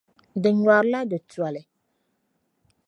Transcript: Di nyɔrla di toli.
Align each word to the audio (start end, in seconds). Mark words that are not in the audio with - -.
Di 0.41 0.49
nyɔrla 0.53 0.99
di 1.09 1.17
toli. 1.31 1.61